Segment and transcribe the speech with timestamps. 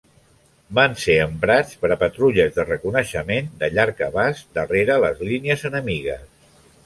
[0.77, 6.27] Van ser emprats per a patrulles de reconeixement de llarg abast darrere les línies enemigues.